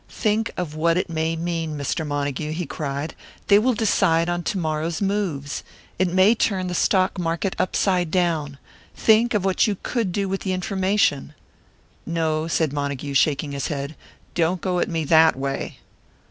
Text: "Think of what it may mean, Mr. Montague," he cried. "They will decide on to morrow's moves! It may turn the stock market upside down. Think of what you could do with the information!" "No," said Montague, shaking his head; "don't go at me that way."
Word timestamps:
"Think 0.09 0.51
of 0.57 0.73
what 0.73 0.97
it 0.97 1.11
may 1.11 1.35
mean, 1.35 1.77
Mr. 1.77 2.07
Montague," 2.07 2.53
he 2.53 2.65
cried. 2.65 3.13
"They 3.49 3.59
will 3.59 3.75
decide 3.75 4.29
on 4.29 4.41
to 4.45 4.57
morrow's 4.57 4.99
moves! 4.99 5.63
It 5.99 6.11
may 6.11 6.33
turn 6.33 6.65
the 6.65 6.73
stock 6.73 7.19
market 7.19 7.55
upside 7.59 8.09
down. 8.09 8.57
Think 8.95 9.35
of 9.35 9.45
what 9.45 9.67
you 9.67 9.77
could 9.83 10.11
do 10.11 10.27
with 10.27 10.41
the 10.41 10.53
information!" 10.53 11.35
"No," 12.03 12.47
said 12.47 12.73
Montague, 12.73 13.13
shaking 13.13 13.51
his 13.51 13.67
head; 13.67 13.95
"don't 14.33 14.59
go 14.59 14.79
at 14.79 14.89
me 14.89 15.03
that 15.03 15.35
way." 15.35 15.77